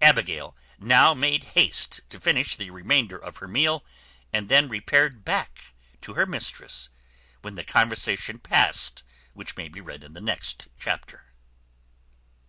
Abigail 0.00 0.56
now 0.78 1.14
made 1.14 1.42
haste 1.58 2.02
to 2.08 2.20
finish 2.20 2.54
the 2.54 2.70
remainder 2.70 3.18
of 3.18 3.38
her 3.38 3.48
meal, 3.48 3.84
and 4.32 4.48
then 4.48 4.68
repaired 4.68 5.24
back 5.24 5.74
to 6.00 6.14
her 6.14 6.26
mistress, 6.26 6.90
when 7.42 7.56
the 7.56 7.64
conversation 7.64 8.38
passed 8.38 9.02
which 9.32 9.56
may 9.56 9.66
be 9.68 9.80
read 9.80 10.04
in 10.04 10.12
the 10.12 10.20
next 10.20 10.68
chapter. 10.78 11.24